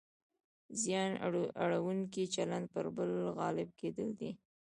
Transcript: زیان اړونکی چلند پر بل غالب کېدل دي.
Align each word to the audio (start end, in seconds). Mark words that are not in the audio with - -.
زیان 0.81 1.11
اړونکی 1.63 2.23
چلند 2.35 2.65
پر 2.73 2.85
بل 2.95 3.11
غالب 3.39 3.69
کېدل 3.79 4.09
دي. 4.19 4.31